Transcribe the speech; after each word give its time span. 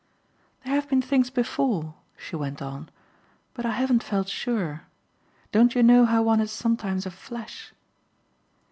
"There 0.65 0.73
have 0.73 0.89
been 0.89 1.03
things 1.03 1.29
before," 1.29 1.93
she 2.17 2.35
went 2.35 2.59
on, 2.59 2.89
"but 3.53 3.67
I 3.67 3.73
haven't 3.73 4.01
felt 4.01 4.29
sure. 4.29 4.87
Don't 5.51 5.75
you 5.75 5.83
know 5.83 6.05
how 6.05 6.23
one 6.23 6.39
has 6.39 6.51
sometimes 6.51 7.05
a 7.05 7.11
flash?" 7.11 7.71